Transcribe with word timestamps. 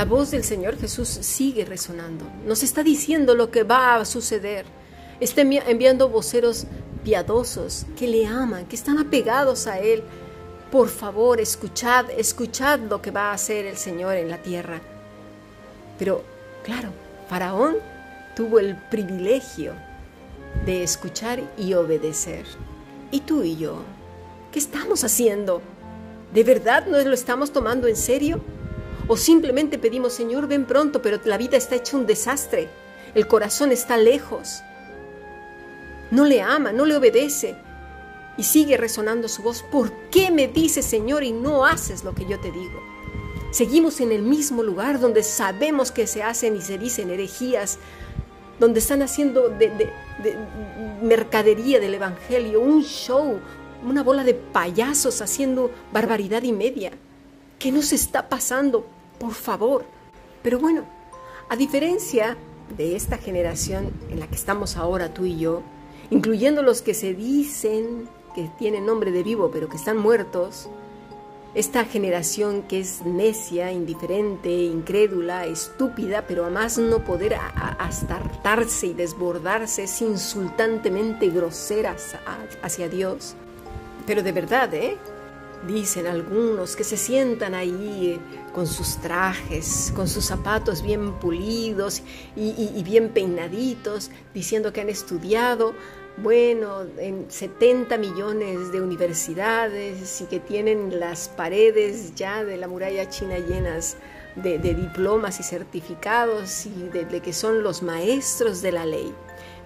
La 0.00 0.06
voz 0.06 0.30
del 0.30 0.44
Señor 0.44 0.78
Jesús 0.78 1.08
sigue 1.08 1.66
resonando. 1.66 2.24
Nos 2.46 2.62
está 2.62 2.82
diciendo 2.82 3.34
lo 3.34 3.50
que 3.50 3.64
va 3.64 3.96
a 3.96 4.06
suceder. 4.06 4.64
Está 5.20 5.42
enviando 5.42 6.08
voceros 6.08 6.64
piadosos 7.04 7.84
que 7.98 8.08
le 8.08 8.26
aman, 8.26 8.64
que 8.64 8.76
están 8.76 8.96
apegados 8.96 9.66
a 9.66 9.78
Él. 9.78 10.02
Por 10.72 10.88
favor, 10.88 11.38
escuchad, 11.38 12.06
escuchad 12.16 12.80
lo 12.80 13.02
que 13.02 13.10
va 13.10 13.30
a 13.30 13.34
hacer 13.34 13.66
el 13.66 13.76
Señor 13.76 14.16
en 14.16 14.30
la 14.30 14.38
tierra. 14.38 14.80
Pero, 15.98 16.24
claro, 16.64 16.88
Faraón 17.28 17.76
tuvo 18.34 18.58
el 18.58 18.78
privilegio 18.88 19.74
de 20.64 20.82
escuchar 20.82 21.42
y 21.58 21.74
obedecer. 21.74 22.46
¿Y 23.10 23.20
tú 23.20 23.42
y 23.42 23.58
yo? 23.58 23.82
¿Qué 24.50 24.60
estamos 24.60 25.04
haciendo? 25.04 25.60
¿De 26.32 26.42
verdad 26.42 26.86
nos 26.86 27.04
lo 27.04 27.12
estamos 27.12 27.52
tomando 27.52 27.86
en 27.86 27.96
serio? 27.96 28.40
O 29.12 29.16
simplemente 29.16 29.76
pedimos, 29.76 30.12
Señor, 30.12 30.46
ven 30.46 30.66
pronto, 30.66 31.02
pero 31.02 31.18
la 31.24 31.36
vida 31.36 31.56
está 31.56 31.74
hecha 31.74 31.96
un 31.96 32.06
desastre. 32.06 32.68
El 33.12 33.26
corazón 33.26 33.72
está 33.72 33.96
lejos. 33.96 34.62
No 36.12 36.24
le 36.24 36.40
ama, 36.40 36.70
no 36.70 36.86
le 36.86 36.94
obedece. 36.94 37.56
Y 38.36 38.44
sigue 38.44 38.76
resonando 38.76 39.26
su 39.26 39.42
voz. 39.42 39.64
¿Por 39.64 39.90
qué 40.12 40.30
me 40.30 40.46
dices, 40.46 40.84
Señor, 40.84 41.24
y 41.24 41.32
no 41.32 41.66
haces 41.66 42.04
lo 42.04 42.14
que 42.14 42.24
yo 42.24 42.38
te 42.38 42.52
digo? 42.52 42.80
Seguimos 43.50 44.00
en 44.00 44.12
el 44.12 44.22
mismo 44.22 44.62
lugar 44.62 45.00
donde 45.00 45.24
sabemos 45.24 45.90
que 45.90 46.06
se 46.06 46.22
hacen 46.22 46.54
y 46.54 46.60
se 46.60 46.78
dicen 46.78 47.10
herejías, 47.10 47.78
donde 48.60 48.78
están 48.78 49.02
haciendo 49.02 49.48
de, 49.48 49.70
de 49.70 50.36
mercadería 51.02 51.80
del 51.80 51.94
Evangelio, 51.94 52.60
un 52.60 52.84
show, 52.84 53.40
una 53.84 54.04
bola 54.04 54.22
de 54.22 54.34
payasos 54.34 55.20
haciendo 55.20 55.72
barbaridad 55.92 56.44
y 56.44 56.52
media. 56.52 56.92
¿Qué 57.58 57.72
nos 57.72 57.92
está 57.92 58.28
pasando? 58.28 58.99
Por 59.20 59.34
favor. 59.34 59.84
Pero 60.42 60.58
bueno, 60.58 60.84
a 61.48 61.54
diferencia 61.54 62.36
de 62.76 62.96
esta 62.96 63.18
generación 63.18 63.92
en 64.10 64.18
la 64.18 64.26
que 64.26 64.34
estamos 64.34 64.76
ahora 64.76 65.14
tú 65.14 65.26
y 65.26 65.38
yo, 65.38 65.62
incluyendo 66.10 66.62
los 66.62 66.82
que 66.82 66.94
se 66.94 67.14
dicen 67.14 68.08
que 68.34 68.50
tienen 68.58 68.86
nombre 68.86 69.12
de 69.12 69.22
vivo 69.22 69.50
pero 69.52 69.68
que 69.68 69.76
están 69.76 69.98
muertos, 69.98 70.68
esta 71.52 71.84
generación 71.84 72.62
que 72.62 72.80
es 72.80 73.02
necia, 73.04 73.72
indiferente, 73.72 74.50
incrédula, 74.50 75.46
estúpida, 75.46 76.24
pero 76.26 76.46
a 76.46 76.50
más 76.50 76.78
no 76.78 77.04
poder 77.04 77.36
astartarse 77.78 78.86
y 78.86 78.94
desbordarse, 78.94 79.84
es 79.84 80.00
insultantemente 80.00 81.28
grosera 81.28 81.96
hacia 82.62 82.88
Dios. 82.88 83.34
Pero 84.06 84.22
de 84.22 84.30
verdad, 84.30 84.72
¿eh? 84.74 84.96
Dicen 85.66 86.06
algunos 86.06 86.74
que 86.74 86.84
se 86.84 86.96
sientan 86.96 87.54
ahí 87.54 88.14
eh, 88.14 88.20
con 88.54 88.66
sus 88.66 88.96
trajes, 88.96 89.92
con 89.94 90.08
sus 90.08 90.24
zapatos 90.24 90.82
bien 90.82 91.12
pulidos 91.18 92.02
y, 92.34 92.82
bien 92.82 93.10
peinaditos, 93.10 94.10
diciendo 94.32 94.72
que 94.72 94.80
han 94.80 94.88
estudiado, 94.88 95.74
bueno, 96.16 96.84
en 96.96 97.30
70 97.30 97.98
millones 97.98 98.72
de 98.72 98.80
universidades 98.80 100.22
y 100.22 100.24
que 100.24 100.40
tienen 100.40 100.98
las 100.98 101.28
paredes 101.28 102.14
ya 102.14 102.42
de 102.42 102.56
la 102.56 102.66
muralla 102.66 103.10
china 103.10 103.38
llenas 103.38 103.98
de, 104.36 104.58
diplomas 104.58 105.40
y 105.40 105.42
certificados 105.42 106.64
y 106.64 106.88
de 106.88 107.20
que 107.20 107.34
son 107.34 107.62
los 107.62 107.82
maestros 107.82 108.62
de 108.62 108.72
la 108.72 108.86
ley. 108.86 109.14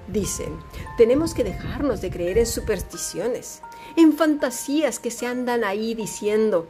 Dicen, 0.09 0.59
tenemos 0.98 1.33
que 1.34 1.45
dejarnos 1.45 2.00
de 2.03 2.11
creer 2.11 2.37
en 2.37 2.47
supersticiones 2.47 3.62
en 3.97 4.17
fantasías 4.17 4.98
que 4.98 5.11
se 5.11 5.27
andan 5.27 5.64
ahí 5.64 5.95
diciendo 5.95 6.69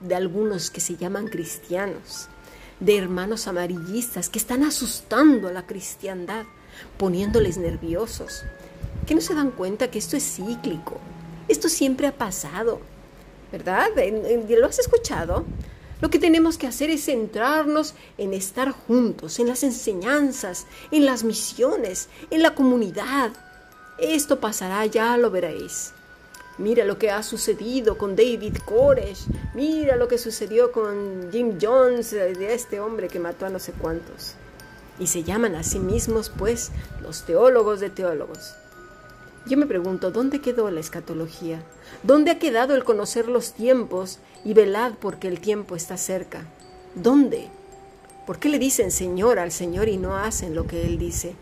de 0.00 0.14
algunos 0.14 0.70
que 0.70 0.80
se 0.80 0.96
llaman 0.96 1.28
cristianos, 1.28 2.28
de 2.80 2.96
hermanos 2.96 3.48
amarillistas 3.48 4.28
que 4.28 4.38
están 4.38 4.62
asustando 4.62 5.48
a 5.48 5.52
la 5.52 5.66
cristiandad, 5.66 6.44
poniéndoles 6.96 7.58
nerviosos, 7.58 8.44
que 9.06 9.14
no 9.14 9.20
se 9.20 9.34
dan 9.34 9.50
cuenta 9.50 9.90
que 9.90 9.98
esto 9.98 10.16
es 10.16 10.24
cíclico, 10.24 10.98
esto 11.48 11.68
siempre 11.68 12.06
ha 12.06 12.12
pasado, 12.12 12.80
¿verdad? 13.50 13.88
¿Lo 14.48 14.66
has 14.66 14.78
escuchado? 14.78 15.44
Lo 16.00 16.10
que 16.10 16.20
tenemos 16.20 16.58
que 16.58 16.68
hacer 16.68 16.90
es 16.90 17.06
centrarnos 17.06 17.94
en 18.18 18.32
estar 18.32 18.70
juntos, 18.70 19.40
en 19.40 19.48
las 19.48 19.64
enseñanzas, 19.64 20.66
en 20.92 21.06
las 21.06 21.24
misiones, 21.24 22.08
en 22.30 22.42
la 22.42 22.54
comunidad. 22.54 23.32
Esto 23.98 24.38
pasará, 24.38 24.86
ya 24.86 25.16
lo 25.16 25.30
veréis. 25.30 25.92
Mira 26.58 26.84
lo 26.84 26.98
que 26.98 27.10
ha 27.10 27.22
sucedido 27.22 27.96
con 27.96 28.16
David 28.16 28.56
Koresh. 28.64 29.26
Mira 29.54 29.94
lo 29.94 30.08
que 30.08 30.18
sucedió 30.18 30.72
con 30.72 31.30
Jim 31.30 31.56
Jones, 31.60 32.12
eh, 32.12 32.34
de 32.34 32.52
este 32.52 32.80
hombre 32.80 33.06
que 33.06 33.20
mató 33.20 33.46
a 33.46 33.50
no 33.50 33.60
sé 33.60 33.72
cuántos. 33.72 34.34
Y 34.98 35.06
se 35.06 35.22
llaman 35.22 35.54
a 35.54 35.62
sí 35.62 35.78
mismos, 35.78 36.32
pues, 36.36 36.72
los 37.00 37.24
teólogos 37.24 37.78
de 37.78 37.90
teólogos. 37.90 38.54
Yo 39.46 39.56
me 39.56 39.66
pregunto, 39.66 40.10
¿dónde 40.10 40.40
quedó 40.40 40.68
la 40.72 40.80
escatología? 40.80 41.62
¿Dónde 42.02 42.32
ha 42.32 42.38
quedado 42.40 42.74
el 42.74 42.82
conocer 42.82 43.28
los 43.28 43.52
tiempos 43.52 44.18
y 44.44 44.52
velad 44.52 44.94
porque 45.00 45.28
el 45.28 45.38
tiempo 45.38 45.76
está 45.76 45.96
cerca? 45.96 46.42
¿Dónde? 46.96 47.48
¿Por 48.26 48.40
qué 48.40 48.48
le 48.48 48.58
dicen 48.58 48.90
Señor 48.90 49.38
al 49.38 49.52
Señor 49.52 49.88
y 49.88 49.96
no 49.96 50.16
hacen 50.16 50.56
lo 50.56 50.66
que 50.66 50.84
Él 50.84 50.98
dice? 50.98 51.36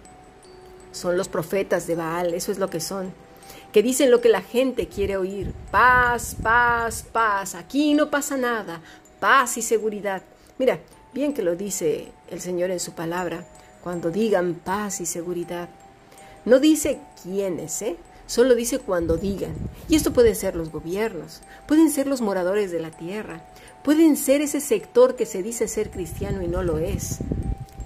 Son 0.93 1.17
los 1.17 1.29
profetas 1.29 1.87
de 1.87 1.97
Baal, 1.97 2.35
eso 2.35 2.53
es 2.53 2.59
lo 2.59 2.69
que 2.69 2.81
son 2.81 3.13
que 3.73 3.83
dicen 3.83 4.11
lo 4.11 4.21
que 4.21 4.29
la 4.29 4.41
gente 4.41 4.89
quiere 4.89 5.17
oír. 5.17 5.53
Paz, 5.71 6.37
paz, 6.43 7.05
paz. 7.13 7.55
Aquí 7.55 7.95
no 7.95 8.11
pasa 8.11 8.37
nada. 8.37 8.81
Paz 9.21 9.59
y 9.59 9.63
seguridad. 9.63 10.23
Mira, 10.59 10.81
bien 11.13 11.35
que 11.35 11.43
lo 11.43 11.57
dice 11.57 12.09
el 12.31 12.41
Señor 12.41 12.71
en 12.71 12.81
su 12.81 12.93
palabra, 12.93 13.45
cuando 13.83 14.11
digan 14.11 14.55
paz 14.55 15.01
y 15.01 15.07
seguridad. 15.07 15.69
No 16.45 16.59
dice 16.59 17.01
quiénes, 17.23 17.83
¿eh? 17.83 17.97
Solo 18.27 18.55
dice 18.55 18.79
cuando 18.79 19.17
digan. 19.17 19.55
Y 19.89 19.95
esto 19.95 20.13
puede 20.13 20.35
ser 20.35 20.57
los 20.57 20.71
gobiernos, 20.73 21.43
pueden 21.69 21.91
ser 21.91 22.07
los 22.07 22.21
moradores 22.23 22.71
de 22.73 22.81
la 22.81 22.91
tierra, 22.91 23.45
pueden 23.85 24.17
ser 24.17 24.41
ese 24.41 24.61
sector 24.61 25.17
que 25.17 25.27
se 25.27 25.43
dice 25.43 25.69
ser 25.69 25.91
cristiano 25.91 26.43
y 26.43 26.49
no 26.49 26.63
lo 26.63 26.79
es. 26.79 27.19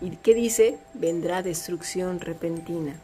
¿Y 0.01 0.11
qué 0.11 0.35
dice? 0.35 0.79
Vendrá 0.95 1.43
destrucción 1.43 2.21
repentina 2.21 2.95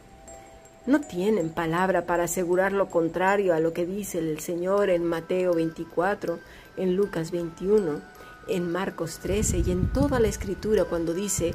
no 0.87 1.01
tienen 1.01 1.51
palabra 1.51 2.07
para 2.07 2.25
asegurar 2.25 2.73
lo 2.73 2.89
contrario 2.89 3.55
a 3.55 3.61
lo 3.61 3.73
que 3.73 3.87
dice 3.87 4.19
el 4.19 4.39
Señor 4.41 4.89
en 4.91 5.05
Mateo 5.05 5.55
24, 5.55 6.39
en 6.77 6.97
Lucas 6.97 7.31
21, 7.31 8.01
en 8.49 8.71
Marcos 8.71 9.19
13 9.19 9.65
y 9.67 9.71
en 9.73 9.93
toda 9.93 10.21
la 10.21 10.29
escritura 10.29 10.85
cuando 10.85 11.13
dice 11.13 11.55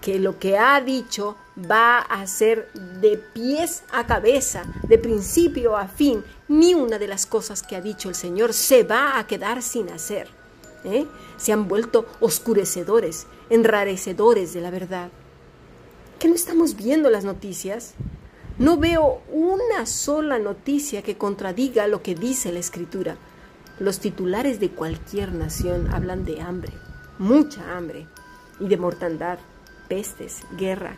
que 0.00 0.18
lo 0.18 0.38
que 0.38 0.58
ha 0.58 0.80
dicho 0.80 1.36
va 1.70 1.98
a 1.98 2.26
ser 2.26 2.70
de 3.00 3.18
pies 3.18 3.84
a 3.92 4.06
cabeza, 4.06 4.64
de 4.88 4.98
principio 4.98 5.76
a 5.76 5.86
fin. 5.86 6.24
Ni 6.48 6.74
una 6.74 6.98
de 6.98 7.06
las 7.06 7.24
cosas 7.24 7.62
que 7.62 7.76
ha 7.76 7.80
dicho 7.80 8.08
el 8.08 8.14
Señor 8.14 8.52
se 8.52 8.82
va 8.82 9.18
a 9.18 9.26
quedar 9.26 9.62
sin 9.62 9.90
hacer. 9.90 10.28
¿eh? 10.84 11.06
Se 11.36 11.52
han 11.52 11.68
vuelto 11.68 12.06
oscurecedores, 12.20 13.26
enrarecedores 13.48 14.52
de 14.52 14.60
la 14.60 14.70
verdad. 14.70 15.10
¿Que 16.18 16.28
no 16.28 16.34
estamos 16.34 16.74
viendo 16.74 17.08
las 17.08 17.24
noticias? 17.24 17.94
No 18.58 18.76
veo 18.76 19.22
una 19.30 19.86
sola 19.86 20.38
noticia 20.38 21.02
que 21.02 21.16
contradiga 21.16 21.86
lo 21.86 22.02
que 22.02 22.14
dice 22.14 22.52
la 22.52 22.58
escritura. 22.58 23.16
Los 23.78 23.98
titulares 23.98 24.60
de 24.60 24.70
cualquier 24.70 25.32
nación 25.32 25.92
hablan 25.92 26.24
de 26.24 26.40
hambre, 26.40 26.72
mucha 27.18 27.76
hambre, 27.76 28.06
y 28.60 28.68
de 28.68 28.76
mortandad, 28.76 29.38
pestes, 29.88 30.42
guerra. 30.56 30.96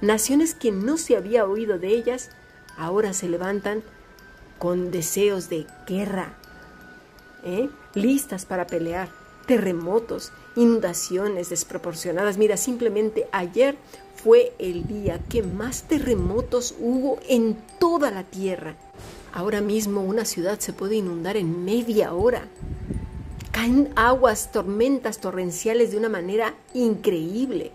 Naciones 0.00 0.54
que 0.54 0.72
no 0.72 0.96
se 0.96 1.16
había 1.16 1.46
oído 1.46 1.78
de 1.78 1.88
ellas 1.88 2.30
ahora 2.76 3.12
se 3.12 3.28
levantan 3.28 3.82
con 4.58 4.90
deseos 4.90 5.48
de 5.48 5.66
guerra, 5.86 6.34
¿eh? 7.44 7.68
listas 7.94 8.46
para 8.46 8.66
pelear, 8.66 9.08
terremotos, 9.46 10.32
inundaciones 10.56 11.50
desproporcionadas. 11.50 12.38
Mira, 12.38 12.56
simplemente 12.56 13.28
ayer 13.30 13.76
fue 14.24 14.54
el 14.58 14.86
día 14.86 15.20
que 15.28 15.42
más 15.42 15.82
terremotos 15.82 16.74
hubo 16.80 17.18
en 17.28 17.58
toda 17.78 18.10
la 18.10 18.24
tierra. 18.24 18.74
Ahora 19.34 19.60
mismo 19.60 20.00
una 20.00 20.24
ciudad 20.24 20.58
se 20.60 20.72
puede 20.72 20.96
inundar 20.96 21.36
en 21.36 21.66
media 21.66 22.14
hora. 22.14 22.48
Caen 23.52 23.90
aguas, 23.96 24.50
tormentas 24.50 25.18
torrenciales 25.18 25.90
de 25.90 25.98
una 25.98 26.08
manera 26.08 26.54
increíble. 26.72 27.70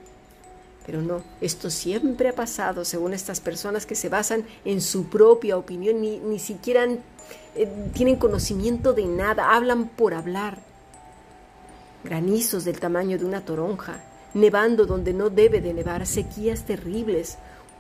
Pero 0.88 1.04
no, 1.04 1.22
esto 1.40 1.70
siempre 1.70 2.30
ha 2.30 2.34
pasado 2.34 2.84
según 2.84 3.14
estas 3.14 3.42
personas 3.42 3.86
que 3.86 3.94
se 3.94 4.10
basan 4.10 4.44
en 4.66 4.82
su 4.82 5.04
propia 5.04 5.56
opinión, 5.56 6.02
ni, 6.02 6.18
ni 6.18 6.40
siquiera 6.40 6.88
eh, 7.56 7.92
tienen 7.94 8.16
conocimiento 8.16 8.94
de 8.94 9.06
nada, 9.06 9.56
hablan 9.56 9.88
por 9.88 10.16
hablar. 10.16 10.58
Granizos 12.04 12.66
del 12.66 12.80
tamaño 12.80 13.20
de 13.20 13.26
una 13.26 13.42
toronja, 13.42 14.02
nevando 14.34 14.86
donde 14.86 15.14
no 15.14 15.30
debe 15.30 15.62
de 15.62 15.74
nevar, 15.74 16.06
sequías 16.06 16.66
terribles, 16.66 17.38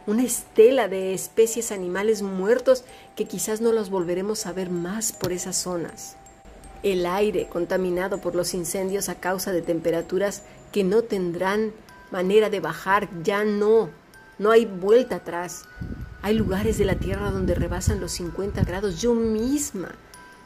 una 0.07 0.23
estela 0.23 0.87
de 0.87 1.13
especies 1.13 1.71
animales 1.71 2.21
muertos 2.21 2.83
que 3.15 3.25
quizás 3.25 3.61
no 3.61 3.71
los 3.71 3.89
volveremos 3.89 4.45
a 4.45 4.53
ver 4.53 4.69
más 4.69 5.11
por 5.11 5.31
esas 5.31 5.55
zonas. 5.55 6.15
El 6.81 7.05
aire 7.05 7.47
contaminado 7.47 8.19
por 8.19 8.35
los 8.35 8.53
incendios 8.53 9.09
a 9.09 9.15
causa 9.15 9.51
de 9.51 9.61
temperaturas 9.61 10.43
que 10.71 10.83
no 10.83 11.03
tendrán 11.03 11.73
manera 12.11 12.49
de 12.49 12.59
bajar, 12.59 13.09
ya 13.23 13.43
no, 13.43 13.89
no 14.39 14.51
hay 14.51 14.65
vuelta 14.65 15.17
atrás. 15.17 15.65
Hay 16.21 16.35
lugares 16.35 16.77
de 16.77 16.85
la 16.85 16.95
tierra 16.95 17.31
donde 17.31 17.53
rebasan 17.53 17.99
los 17.99 18.13
50 18.13 18.63
grados. 18.63 19.01
Yo 19.01 19.13
misma, 19.13 19.89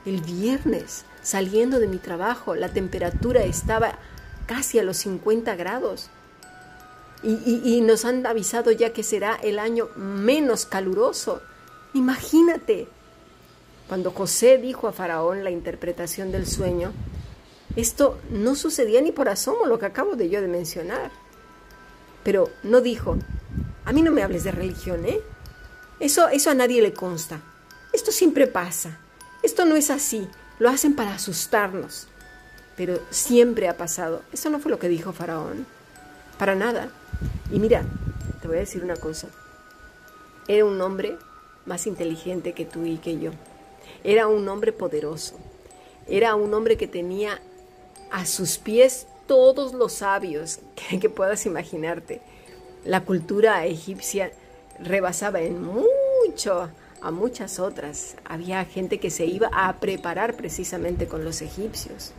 el 0.05 0.21
viernes, 0.21 1.05
saliendo 1.21 1.79
de 1.79 1.87
mi 1.87 1.97
trabajo, 1.97 2.55
la 2.55 2.69
temperatura 2.69 3.43
estaba 3.43 3.97
casi 4.45 4.79
a 4.79 4.83
los 4.83 4.97
50 4.97 5.55
grados. 5.55 6.09
Y, 7.23 7.79
nos 7.79 8.03
han 8.03 8.25
avisado 8.25 8.71
ya 8.71 8.91
que 8.91 9.01
será 9.01 9.35
el 9.35 9.57
año 9.57 9.87
menos 9.95 10.65
caluroso. 10.65 11.41
Imagínate, 11.93 12.89
cuando 13.87 14.11
José 14.11 14.57
dijo 14.57 14.89
a 14.89 14.91
Faraón 14.91 15.45
la 15.45 15.49
interpretación 15.49 16.33
del 16.33 16.45
sueño, 16.45 16.91
esto 17.77 18.19
no 18.29 18.55
sucedía 18.55 19.01
ni 19.01 19.13
por 19.13 19.29
asomo 19.29 19.67
lo 19.67 19.79
que 19.79 19.85
acabo 19.85 20.17
de 20.17 20.29
yo 20.29 20.41
de 20.41 20.49
mencionar. 20.49 21.11
Pero 22.25 22.49
no 22.61 22.81
dijo, 22.81 23.17
a 23.85 23.93
mí 23.93 24.01
no 24.01 24.11
me 24.11 24.21
hables 24.21 24.43
de 24.43 24.51
religión, 24.51 25.05
¿eh? 25.05 25.21
Eso, 26.01 26.27
eso 26.27 26.49
a 26.49 26.55
nadie 26.55 26.81
le 26.81 26.93
consta. 26.93 27.39
Esto 27.93 28.11
siempre 28.11 28.47
pasa. 28.47 28.99
Esto 29.43 29.63
no 29.63 29.75
es 29.77 29.89
así. 29.89 30.27
Lo 30.59 30.69
hacen 30.69 30.93
para 30.95 31.15
asustarnos. 31.15 32.07
Pero 32.75 32.99
siempre 33.09 33.67
ha 33.67 33.77
pasado. 33.77 34.21
Eso 34.31 34.49
no 34.49 34.59
fue 34.59 34.71
lo 34.71 34.79
que 34.79 34.89
dijo 34.89 35.13
Faraón. 35.13 35.65
Para 36.37 36.55
nada. 36.55 36.89
Y 37.51 37.59
mira, 37.59 37.83
te 38.41 38.47
voy 38.47 38.57
a 38.57 38.61
decir 38.61 38.83
una 38.83 38.95
cosa. 38.95 39.27
Era 40.47 40.65
un 40.65 40.81
hombre 40.81 41.17
más 41.65 41.87
inteligente 41.87 42.53
que 42.53 42.65
tú 42.65 42.85
y 42.85 42.97
que 42.97 43.19
yo. 43.19 43.31
Era 44.03 44.27
un 44.27 44.47
hombre 44.49 44.71
poderoso. 44.71 45.35
Era 46.07 46.35
un 46.35 46.53
hombre 46.53 46.77
que 46.77 46.87
tenía 46.87 47.39
a 48.11 48.25
sus 48.25 48.57
pies 48.57 49.07
todos 49.27 49.73
los 49.73 49.93
sabios 49.93 50.59
que, 50.99 51.09
puedas 51.09 51.45
imaginarte. 51.45 52.21
La 52.85 53.05
cultura 53.05 53.65
egipcia 53.65 54.31
rebasaba 54.79 55.41
en 55.41 55.61
mucho 55.61 56.69
a 57.01 57.11
muchas 57.11 57.59
otras. 57.59 58.15
Había 58.25 58.63
gente 58.65 58.99
que 58.99 59.09
se 59.09 59.25
iba 59.25 59.49
a 59.53 59.79
preparar 59.79 60.35
precisamente 60.35 61.07
con 61.07 61.23
los 61.23 61.41
egipcios. 61.41 62.13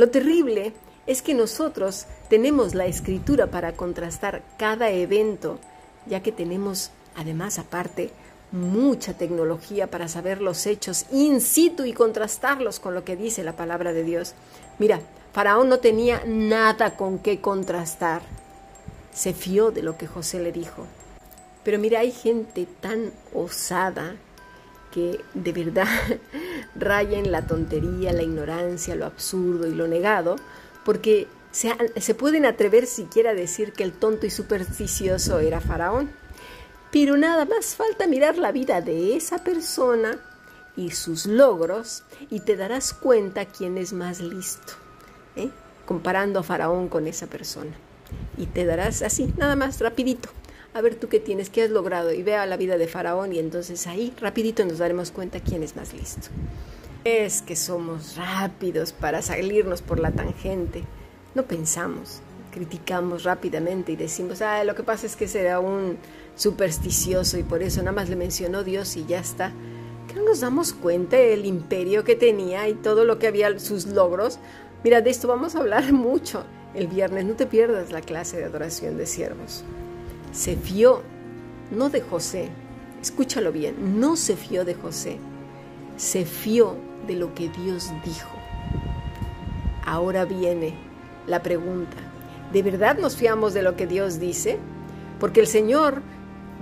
Lo 0.00 0.08
terrible 0.08 0.72
es 1.06 1.20
que 1.20 1.34
nosotros 1.34 2.06
tenemos 2.30 2.74
la 2.74 2.86
escritura 2.86 3.48
para 3.48 3.72
contrastar 3.72 4.40
cada 4.56 4.88
evento, 4.88 5.58
ya 6.06 6.22
que 6.22 6.32
tenemos 6.32 6.90
además 7.16 7.58
aparte 7.58 8.10
mucha 8.50 9.12
tecnología 9.12 9.88
para 9.88 10.08
saber 10.08 10.40
los 10.40 10.64
hechos 10.64 11.04
in 11.12 11.42
situ 11.42 11.84
y 11.84 11.92
contrastarlos 11.92 12.80
con 12.80 12.94
lo 12.94 13.04
que 13.04 13.14
dice 13.14 13.44
la 13.44 13.56
palabra 13.56 13.92
de 13.92 14.02
Dios. 14.02 14.32
Mira, 14.78 15.02
Faraón 15.34 15.68
no 15.68 15.80
tenía 15.80 16.22
nada 16.24 16.96
con 16.96 17.18
qué 17.18 17.42
contrastar. 17.42 18.22
Se 19.12 19.34
fió 19.34 19.70
de 19.70 19.82
lo 19.82 19.98
que 19.98 20.06
José 20.06 20.40
le 20.40 20.50
dijo. 20.50 20.86
Pero 21.62 21.78
mira, 21.78 22.00
hay 22.00 22.12
gente 22.12 22.66
tan 22.80 23.12
osada 23.34 24.16
que 24.90 25.24
de 25.34 25.52
verdad 25.52 25.86
raya 26.74 27.18
en 27.18 27.32
la 27.32 27.46
tontería, 27.46 28.12
la 28.12 28.22
ignorancia, 28.22 28.94
lo 28.94 29.06
absurdo 29.06 29.66
y 29.66 29.74
lo 29.74 29.86
negado, 29.86 30.36
porque 30.84 31.28
se, 31.52 31.72
se 32.00 32.14
pueden 32.14 32.46
atrever 32.46 32.86
siquiera 32.86 33.30
a 33.30 33.34
decir 33.34 33.72
que 33.72 33.82
el 33.82 33.92
tonto 33.92 34.26
y 34.26 34.30
supersticioso 34.30 35.38
era 35.40 35.60
Faraón. 35.60 36.10
Pero 36.90 37.16
nada 37.16 37.44
más 37.44 37.76
falta 37.76 38.06
mirar 38.06 38.36
la 38.36 38.50
vida 38.50 38.80
de 38.80 39.16
esa 39.16 39.44
persona 39.44 40.18
y 40.76 40.90
sus 40.90 41.26
logros 41.26 42.02
y 42.30 42.40
te 42.40 42.56
darás 42.56 42.92
cuenta 42.92 43.44
quién 43.44 43.78
es 43.78 43.92
más 43.92 44.20
listo, 44.20 44.72
¿eh? 45.36 45.50
comparando 45.86 46.40
a 46.40 46.42
Faraón 46.42 46.88
con 46.88 47.06
esa 47.06 47.26
persona. 47.26 47.72
Y 48.36 48.46
te 48.46 48.64
darás 48.64 49.02
así, 49.02 49.32
nada 49.36 49.54
más, 49.54 49.80
rapidito. 49.80 50.30
A 50.72 50.82
ver 50.82 50.94
tú 50.94 51.08
qué 51.08 51.18
tienes, 51.18 51.50
qué 51.50 51.64
has 51.64 51.70
logrado 51.70 52.12
y 52.12 52.22
vea 52.22 52.46
la 52.46 52.56
vida 52.56 52.78
de 52.78 52.86
Faraón 52.86 53.32
y 53.32 53.40
entonces 53.40 53.88
ahí 53.88 54.14
rapidito 54.20 54.64
nos 54.64 54.78
daremos 54.78 55.10
cuenta 55.10 55.40
quién 55.40 55.64
es 55.64 55.74
más 55.74 55.92
listo. 55.92 56.28
Es 57.02 57.42
que 57.42 57.56
somos 57.56 58.16
rápidos 58.16 58.92
para 58.92 59.20
salirnos 59.20 59.82
por 59.82 59.98
la 59.98 60.12
tangente. 60.12 60.84
No 61.34 61.42
pensamos, 61.42 62.20
criticamos 62.52 63.24
rápidamente 63.24 63.90
y 63.90 63.96
decimos, 63.96 64.42
ah, 64.42 64.62
lo 64.62 64.76
que 64.76 64.84
pasa 64.84 65.06
es 65.06 65.16
que 65.16 65.26
será 65.26 65.58
un 65.58 65.98
supersticioso 66.36 67.36
y 67.36 67.42
por 67.42 67.64
eso 67.64 67.80
nada 67.80 67.92
más 67.92 68.08
le 68.08 68.16
mencionó 68.16 68.62
Dios 68.62 68.96
y 68.96 69.04
ya 69.06 69.18
está. 69.18 69.52
Que 70.06 70.14
no 70.14 70.22
nos 70.22 70.38
damos 70.38 70.72
cuenta 70.72 71.16
del 71.16 71.46
imperio 71.46 72.04
que 72.04 72.14
tenía 72.14 72.68
y 72.68 72.74
todo 72.74 73.04
lo 73.04 73.18
que 73.18 73.26
había, 73.26 73.58
sus 73.58 73.86
logros. 73.86 74.38
Mira, 74.84 75.00
de 75.00 75.10
esto 75.10 75.26
vamos 75.26 75.56
a 75.56 75.58
hablar 75.58 75.92
mucho 75.92 76.44
el 76.74 76.86
viernes. 76.86 77.24
No 77.24 77.34
te 77.34 77.46
pierdas 77.46 77.90
la 77.90 78.02
clase 78.02 78.36
de 78.36 78.44
adoración 78.44 78.96
de 78.96 79.06
siervos. 79.06 79.64
Se 80.32 80.56
fió, 80.56 81.02
no 81.70 81.90
de 81.90 82.00
José. 82.00 82.48
Escúchalo 83.02 83.52
bien, 83.52 84.00
no 84.00 84.16
se 84.16 84.36
fió 84.36 84.64
de 84.64 84.74
José. 84.74 85.18
Se 85.96 86.24
fió 86.24 86.76
de 87.06 87.14
lo 87.14 87.34
que 87.34 87.48
Dios 87.48 87.90
dijo. 88.04 88.30
Ahora 89.84 90.24
viene 90.24 90.74
la 91.26 91.42
pregunta. 91.42 91.96
¿De 92.52 92.62
verdad 92.62 92.98
nos 92.98 93.16
fiamos 93.16 93.54
de 93.54 93.62
lo 93.62 93.76
que 93.76 93.86
Dios 93.86 94.18
dice? 94.20 94.58
Porque 95.18 95.40
el 95.40 95.46
Señor 95.46 96.02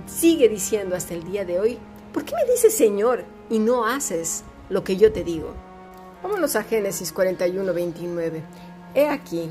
sigue 0.05 0.49
diciendo 0.49 0.95
hasta 0.95 1.13
el 1.13 1.23
día 1.23 1.45
de 1.45 1.59
hoy, 1.59 1.77
¿por 2.13 2.23
qué 2.23 2.33
me 2.35 2.51
dices 2.51 2.75
Señor 2.75 3.23
y 3.49 3.59
no 3.59 3.85
haces 3.85 4.43
lo 4.69 4.83
que 4.83 4.97
yo 4.97 5.11
te 5.11 5.23
digo? 5.23 5.53
Vámonos 6.23 6.55
a 6.55 6.63
Génesis 6.63 7.13
41, 7.13 7.73
29. 7.73 8.43
He 8.93 9.07
aquí 9.07 9.49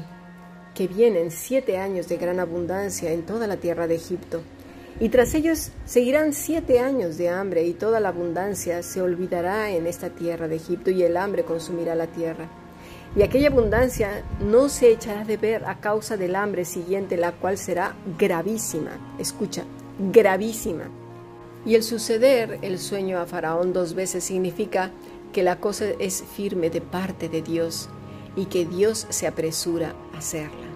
que 0.78 0.86
vienen 0.86 1.32
siete 1.32 1.76
años 1.76 2.06
de 2.06 2.18
gran 2.18 2.38
abundancia 2.38 3.10
en 3.10 3.26
toda 3.26 3.48
la 3.48 3.56
tierra 3.56 3.88
de 3.88 3.96
Egipto, 3.96 4.42
y 5.00 5.08
tras 5.08 5.34
ellos 5.34 5.72
seguirán 5.86 6.32
siete 6.32 6.78
años 6.78 7.18
de 7.18 7.30
hambre, 7.30 7.64
y 7.64 7.72
toda 7.72 7.98
la 7.98 8.10
abundancia 8.10 8.84
se 8.84 9.02
olvidará 9.02 9.72
en 9.72 9.88
esta 9.88 10.10
tierra 10.10 10.46
de 10.46 10.54
Egipto, 10.54 10.92
y 10.92 11.02
el 11.02 11.16
hambre 11.16 11.42
consumirá 11.42 11.96
la 11.96 12.06
tierra. 12.06 12.48
Y 13.16 13.22
aquella 13.22 13.48
abundancia 13.48 14.22
no 14.40 14.68
se 14.68 14.92
echará 14.92 15.24
de 15.24 15.36
ver 15.36 15.64
a 15.64 15.80
causa 15.80 16.16
del 16.16 16.36
hambre 16.36 16.64
siguiente, 16.64 17.16
la 17.16 17.32
cual 17.32 17.58
será 17.58 17.96
gravísima. 18.16 18.92
Escucha, 19.18 19.64
gravísima. 20.12 20.84
Y 21.66 21.74
el 21.74 21.82
suceder 21.82 22.60
el 22.62 22.78
sueño 22.78 23.18
a 23.18 23.26
Faraón 23.26 23.72
dos 23.72 23.94
veces 23.94 24.22
significa 24.22 24.92
que 25.32 25.42
la 25.42 25.58
cosa 25.58 25.86
es 25.98 26.22
firme 26.22 26.70
de 26.70 26.82
parte 26.82 27.28
de 27.28 27.42
Dios 27.42 27.88
y 28.36 28.44
que 28.44 28.64
Dios 28.64 29.08
se 29.10 29.26
apresura 29.26 29.96
a 30.14 30.18
hacerla. 30.18 30.67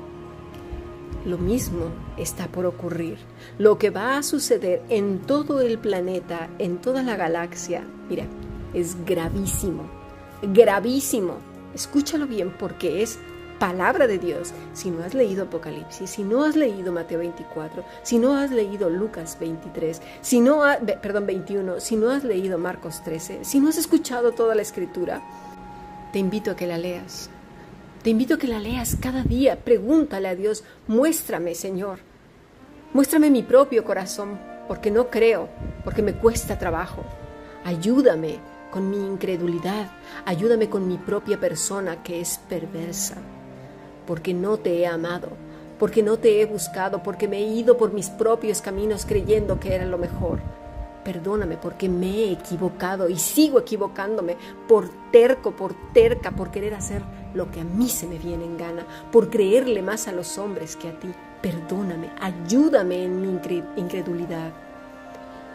Lo 1.24 1.38
mismo 1.38 1.86
está 2.16 2.48
por 2.48 2.66
ocurrir. 2.66 3.18
Lo 3.58 3.78
que 3.78 3.90
va 3.90 4.16
a 4.16 4.22
suceder 4.22 4.82
en 4.88 5.20
todo 5.20 5.60
el 5.60 5.78
planeta, 5.78 6.48
en 6.58 6.78
toda 6.78 7.02
la 7.02 7.16
galaxia, 7.16 7.84
mira, 8.08 8.26
es 8.74 8.96
gravísimo, 9.04 9.84
gravísimo. 10.42 11.36
Escúchalo 11.74 12.26
bien 12.26 12.52
porque 12.58 13.02
es 13.02 13.18
palabra 13.60 14.08
de 14.08 14.18
Dios, 14.18 14.52
si 14.72 14.90
no 14.90 15.04
has 15.04 15.14
leído 15.14 15.44
Apocalipsis, 15.44 16.10
si 16.10 16.24
no 16.24 16.42
has 16.42 16.56
leído 16.56 16.92
Mateo 16.92 17.20
24, 17.20 17.84
si 18.02 18.18
no 18.18 18.34
has 18.34 18.50
leído 18.50 18.90
Lucas 18.90 19.36
23, 19.38 20.02
si 20.20 20.40
no 20.40 20.62
perdón, 21.00 21.26
21, 21.26 21.78
si 21.78 21.94
no 21.94 22.10
has 22.10 22.24
leído 22.24 22.58
Marcos 22.58 23.04
13, 23.04 23.44
si 23.44 23.60
no 23.60 23.68
has 23.68 23.78
escuchado 23.78 24.32
toda 24.32 24.56
la 24.56 24.62
escritura, 24.62 25.22
te 26.12 26.18
invito 26.18 26.50
a 26.50 26.56
que 26.56 26.66
la 26.66 26.76
leas. 26.76 27.30
Te 28.02 28.10
invito 28.10 28.34
a 28.34 28.38
que 28.38 28.48
la 28.48 28.58
leas 28.58 28.96
cada 29.00 29.22
día. 29.22 29.56
Pregúntale 29.64 30.28
a 30.28 30.34
Dios, 30.34 30.64
muéstrame, 30.88 31.54
Señor. 31.54 31.98
Muéstrame 32.92 33.30
mi 33.30 33.42
propio 33.42 33.84
corazón, 33.84 34.38
porque 34.68 34.90
no 34.90 35.08
creo, 35.08 35.48
porque 35.84 36.02
me 36.02 36.14
cuesta 36.14 36.58
trabajo. 36.58 37.04
Ayúdame 37.64 38.38
con 38.70 38.90
mi 38.90 38.96
incredulidad, 38.96 39.90
ayúdame 40.24 40.68
con 40.68 40.88
mi 40.88 40.98
propia 40.98 41.38
persona 41.38 42.02
que 42.02 42.20
es 42.20 42.40
perversa 42.48 43.16
porque 44.06 44.34
no 44.34 44.58
te 44.58 44.78
he 44.78 44.86
amado, 44.86 45.28
porque 45.78 46.02
no 46.02 46.18
te 46.18 46.40
he 46.40 46.46
buscado, 46.46 47.02
porque 47.02 47.28
me 47.28 47.38
he 47.38 47.46
ido 47.46 47.76
por 47.76 47.92
mis 47.92 48.10
propios 48.10 48.60
caminos 48.60 49.06
creyendo 49.06 49.60
que 49.60 49.74
era 49.74 49.86
lo 49.86 49.98
mejor. 49.98 50.40
Perdóname 51.04 51.56
porque 51.56 51.88
me 51.88 52.06
he 52.06 52.32
equivocado 52.32 53.08
y 53.08 53.18
sigo 53.18 53.58
equivocándome 53.58 54.36
por 54.68 54.88
terco, 55.10 55.52
por 55.52 55.74
terca, 55.92 56.30
por 56.30 56.50
querer 56.50 56.74
hacer 56.74 57.02
lo 57.34 57.50
que 57.50 57.60
a 57.60 57.64
mí 57.64 57.88
se 57.88 58.06
me 58.06 58.18
viene 58.18 58.44
en 58.44 58.58
gana, 58.58 58.86
por 59.10 59.30
creerle 59.30 59.82
más 59.82 60.08
a 60.08 60.12
los 60.12 60.38
hombres 60.38 60.76
que 60.76 60.88
a 60.88 60.98
ti. 60.98 61.08
Perdóname, 61.40 62.10
ayúdame 62.20 63.04
en 63.04 63.20
mi 63.20 63.28
incredulidad. 63.76 64.52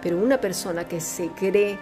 Pero 0.02 0.18
una 0.18 0.40
persona 0.40 0.88
que 0.88 1.00
se 1.00 1.30
cree 1.30 1.78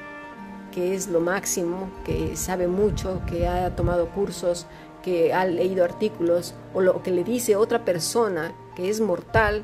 que 0.72 0.94
es 0.94 1.08
lo 1.08 1.22
máximo, 1.22 1.90
que 2.04 2.36
sabe 2.36 2.68
mucho, 2.68 3.22
que 3.25 3.48
ha 3.48 3.75
tomado 3.75 4.10
cursos, 4.10 4.68
que 5.04 5.34
ha 5.34 5.46
leído 5.46 5.84
artículos 5.84 6.54
o 6.74 6.82
lo 6.82 7.02
que 7.04 7.12
le 7.12 7.24
dice 7.24 7.56
otra 7.56 7.86
persona 7.86 8.54
que 8.75 8.90
es 8.90 9.00
mortal 9.00 9.64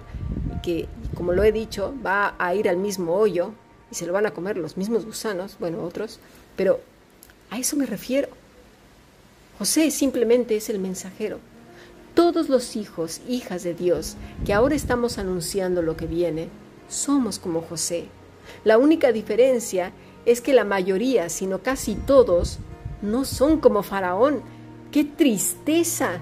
que, 0.61 0.87
como 1.15 1.33
lo 1.33 1.43
he 1.43 1.51
dicho, 1.51 1.93
va 2.05 2.35
a 2.37 2.53
ir 2.55 2.69
al 2.69 2.77
mismo 2.77 3.15
hoyo 3.15 3.51
y 3.91 3.95
se 3.95 4.05
lo 4.05 4.13
van 4.13 4.25
a 4.25 4.31
comer 4.31 4.57
los 4.57 4.77
mismos 4.77 5.05
gusanos, 5.05 5.57
bueno, 5.59 5.83
otros, 5.83 6.19
pero 6.55 6.79
a 7.49 7.57
eso 7.57 7.75
me 7.75 7.85
refiero. 7.85 8.29
José 9.61 9.91
simplemente 9.91 10.55
es 10.55 10.71
el 10.71 10.79
mensajero. 10.79 11.37
Todos 12.15 12.49
los 12.49 12.75
hijos, 12.75 13.21
hijas 13.29 13.61
de 13.61 13.75
Dios, 13.75 14.15
que 14.43 14.53
ahora 14.55 14.73
estamos 14.73 15.19
anunciando 15.19 15.83
lo 15.83 15.95
que 15.95 16.07
viene, 16.07 16.49
somos 16.89 17.37
como 17.37 17.61
José. 17.61 18.05
La 18.63 18.79
única 18.79 19.11
diferencia 19.11 19.91
es 20.25 20.41
que 20.41 20.55
la 20.55 20.63
mayoría, 20.63 21.29
sino 21.29 21.59
casi 21.59 21.93
todos, 21.93 22.57
no 23.03 23.23
son 23.23 23.59
como 23.59 23.83
Faraón. 23.83 24.41
¡Qué 24.91 25.03
tristeza! 25.03 26.21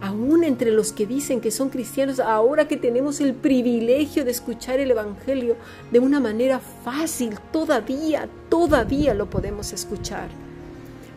Aún 0.00 0.44
entre 0.44 0.70
los 0.70 0.92
que 0.92 1.04
dicen 1.04 1.40
que 1.40 1.50
son 1.50 1.70
cristianos, 1.70 2.20
ahora 2.20 2.68
que 2.68 2.76
tenemos 2.76 3.20
el 3.20 3.34
privilegio 3.34 4.24
de 4.24 4.30
escuchar 4.30 4.78
el 4.78 4.92
Evangelio 4.92 5.56
de 5.90 5.98
una 5.98 6.20
manera 6.20 6.60
fácil, 6.84 7.40
todavía, 7.50 8.28
todavía 8.48 9.14
lo 9.14 9.28
podemos 9.28 9.72
escuchar. 9.72 10.28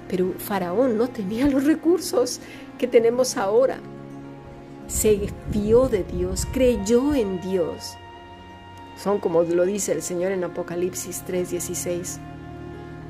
Pero 0.08 0.34
Faraón 0.38 0.98
no 0.98 1.08
tenía 1.08 1.48
los 1.48 1.64
recursos 1.66 2.40
que 2.78 2.88
tenemos 2.88 3.38
ahora. 3.38 3.80
Se 4.88 5.30
fió 5.52 5.88
de 5.88 6.04
Dios, 6.04 6.46
creyó 6.52 7.14
en 7.14 7.40
Dios. 7.42 7.96
Son 9.02 9.20
como 9.20 9.44
lo 9.44 9.66
dice 9.66 9.94
el 9.94 10.02
Señor 10.02 10.32
en 10.32 10.44
Apocalipsis 10.44 11.24
3:16. 11.26 12.20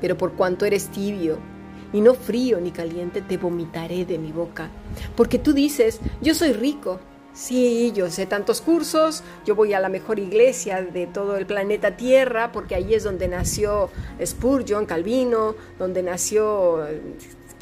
Pero 0.00 0.16
por 0.16 0.32
cuanto 0.32 0.64
eres 0.64 0.88
tibio 0.88 1.38
y 1.92 2.00
no 2.00 2.14
frío 2.14 2.60
ni 2.60 2.70
caliente, 2.70 3.20
te 3.20 3.36
vomitaré 3.36 4.04
de 4.04 4.18
mi 4.18 4.32
boca. 4.32 4.70
Porque 5.16 5.38
tú 5.38 5.52
dices, 5.52 6.00
yo 6.20 6.34
soy 6.34 6.52
rico. 6.52 7.00
Sí, 7.34 7.92
yo 7.94 8.10
sé 8.10 8.26
tantos 8.26 8.60
cursos, 8.60 9.22
yo 9.46 9.54
voy 9.54 9.72
a 9.72 9.80
la 9.80 9.88
mejor 9.88 10.18
iglesia 10.18 10.82
de 10.82 11.06
todo 11.06 11.36
el 11.36 11.46
planeta 11.46 11.96
Tierra, 11.96 12.52
porque 12.52 12.74
ahí 12.74 12.92
es 12.92 13.04
donde 13.04 13.26
nació 13.26 13.88
Spurgeon, 14.22 14.84
Calvino, 14.84 15.54
donde 15.78 16.02
nació, 16.02 16.86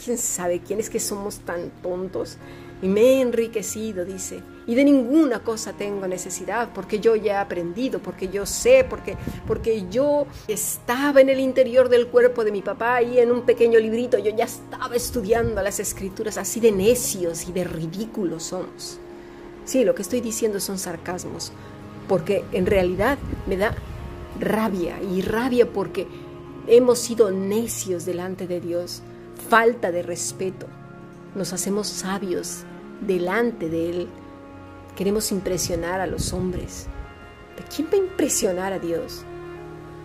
quién 0.05 0.19
sabe 0.19 0.61
quién 0.61 0.81
es 0.81 0.91
que 0.91 0.99
somos 0.99 1.39
tan 1.41 1.71
tontos 1.83 2.37
y 2.83 2.89
me 2.89 3.01
he 3.01 3.21
enriquecido, 3.21 4.05
dice, 4.05 4.43
y 4.67 4.75
de 4.75 4.85
ninguna 4.85 5.41
cosa 5.41 5.73
tengo 5.73 6.09
necesidad, 6.09 6.71
porque 6.75 6.99
yo 6.99 7.15
ya 7.15 7.35
he 7.35 7.37
aprendido, 7.37 8.01
porque 8.01 8.29
yo 8.29 8.47
sé, 8.47 8.85
porque, 8.89 9.17
porque 9.47 9.87
yo 9.89 10.27
estaba 10.49 11.21
en 11.21 11.29
el 11.29 11.39
interior 11.39 11.89
del 11.89 12.09
cuerpo 12.09 12.43
de 12.43 12.53
mi 12.53 12.63
papá 12.63 13.03
y 13.03 13.19
en 13.21 13.31
un 13.31 13.43
pequeño 13.43 13.79
librito 13.79 14.19
yo 14.19 14.35
ya 14.35 14.47
estaba 14.47 14.97
estudiando 14.97 15.63
las 15.63 15.79
escrituras, 15.79 16.39
así 16.39 16.59
de 16.59 16.73
necios 16.73 17.49
y 17.49 17.53
de 17.53 17.65
ridículos 17.65 18.45
somos. 18.45 18.99
Sí, 19.65 19.85
lo 19.85 19.95
que 19.95 20.03
estoy 20.03 20.21
diciendo 20.21 20.61
son 20.61 20.79
sarcasmos, 20.79 21.53
porque 22.09 22.45
en 22.53 22.67
realidad 22.67 23.19
me 23.47 23.57
da 23.57 23.75
rabia 24.39 25.01
y 25.03 25.23
rabia 25.23 25.71
porque 25.71 26.07
hemos 26.67 26.99
sido 26.99 27.31
necios 27.31 28.05
delante 28.05 28.47
de 28.47 28.61
Dios, 28.61 29.03
falta 29.49 29.91
de 29.91 30.03
respeto. 30.03 30.67
Nos 31.35 31.53
hacemos 31.53 31.89
sabios 31.89 32.65
delante 33.01 33.69
de 33.69 33.91
Él. 33.91 34.09
Queremos 34.97 35.31
impresionar 35.33 36.01
a 36.01 36.07
los 36.07 36.33
hombres. 36.33 36.87
¿De 37.57 37.65
quién 37.65 37.89
va 37.89 37.95
a 37.95 38.09
impresionar 38.09 38.73
a 38.73 38.79
Dios? 38.79 39.25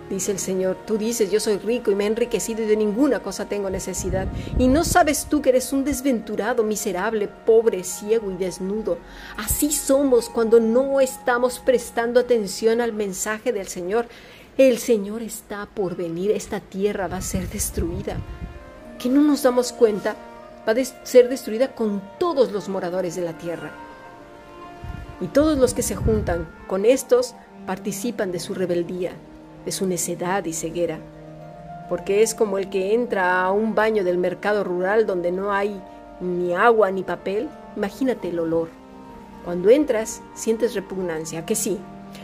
Dice 0.10 0.32
el 0.32 0.40
Señor, 0.40 0.78
tú 0.86 0.98
dices, 0.98 1.32
yo 1.32 1.40
soy 1.40 1.58
rico 1.58 1.90
y 1.90 1.96
me 1.96 2.04
he 2.04 2.08
enriquecido 2.08 2.62
y 2.62 2.68
de 2.68 2.78
ninguna 2.78 3.22
cosa 3.22 3.50
tengo 3.50 3.70
necesidad. 3.70 4.28
Y 4.60 4.68
no 4.68 4.84
sabes 4.84 5.26
tú 5.30 5.42
que 5.42 5.50
eres 5.50 5.74
un 5.74 5.84
desventurado, 5.84 6.64
miserable, 6.64 7.28
pobre, 7.28 7.84
ciego 7.84 8.32
y 8.32 8.36
desnudo. 8.36 9.00
Así 9.38 9.72
somos 9.72 10.30
cuando 10.30 10.60
no 10.60 11.02
estamos 11.02 11.60
prestando 11.60 12.20
atención 12.20 12.82
al 12.82 12.94
mensaje 12.94 13.52
del 13.52 13.68
Señor. 13.68 14.06
El 14.58 14.78
Señor 14.78 15.22
está 15.24 15.66
por 15.66 15.96
venir, 15.96 16.32
esta 16.32 16.60
tierra 16.60 17.08
va 17.08 17.18
a 17.18 17.22
ser 17.22 17.50
destruida. 17.50 18.18
¿Que 19.00 19.10
no 19.10 19.22
nos 19.22 19.44
damos 19.44 19.74
cuenta? 19.74 20.16
va 20.68 20.74
a 20.74 21.06
ser 21.06 21.30
destruida 21.30 21.76
con 21.76 22.02
todos 22.20 22.52
los 22.52 22.70
moradores 22.70 23.16
de 23.16 23.22
la 23.22 23.38
tierra. 23.38 23.72
Y 25.22 25.28
todos 25.28 25.58
los 25.58 25.74
que 25.74 25.84
se 25.84 25.96
juntan 25.96 26.48
con 26.68 26.86
estos 26.86 27.36
participan 27.66 28.32
de 28.32 28.40
su 28.40 28.54
rebeldía, 28.54 29.14
de 29.66 29.72
su 29.72 29.88
necedad 29.88 30.46
y 30.46 30.54
ceguera, 30.54 31.00
porque 31.90 32.22
es 32.22 32.34
como 32.34 32.58
el 32.58 32.70
que 32.70 32.94
entra 32.94 33.42
a 33.42 33.52
un 33.52 33.76
baño 33.76 34.04
del 34.04 34.18
mercado 34.18 34.64
rural 34.64 35.06
donde 35.06 35.32
no 35.32 35.52
hay 35.52 35.82
ni 36.20 36.54
agua 36.54 36.92
ni 36.92 37.04
papel, 37.04 37.50
imagínate 37.76 38.30
el 38.30 38.40
olor. 38.40 38.70
Cuando 39.44 39.70
entras 39.70 40.22
sientes 40.34 40.74
repugnancia, 40.74 41.46
que 41.46 41.56
sí, 41.56 41.80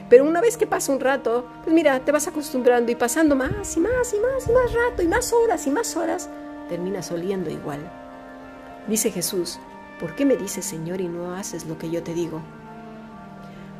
pero 0.09 0.23
una 0.25 0.41
vez 0.41 0.57
que 0.57 0.67
pasa 0.67 0.91
un 0.91 0.99
rato, 0.99 1.45
pues 1.63 1.73
mira, 1.73 1.99
te 1.99 2.11
vas 2.11 2.27
acostumbrando 2.27 2.91
y 2.91 2.95
pasando 2.95 3.35
más 3.35 3.75
y 3.77 3.79
más 3.79 4.13
y 4.13 4.19
más 4.19 4.47
y 4.47 4.51
más 4.51 4.73
rato 4.73 5.01
y 5.03 5.07
más 5.07 5.33
horas 5.33 5.67
y 5.67 5.71
más 5.71 5.95
horas, 5.95 6.29
terminas 6.69 7.11
oliendo 7.11 7.49
igual. 7.49 7.79
Dice 8.87 9.11
Jesús, 9.11 9.59
¿por 9.99 10.15
qué 10.15 10.25
me 10.25 10.35
dices 10.35 10.65
Señor 10.65 11.01
y 11.01 11.07
no 11.07 11.35
haces 11.35 11.65
lo 11.65 11.77
que 11.77 11.89
yo 11.89 12.01
te 12.01 12.13
digo? 12.13 12.41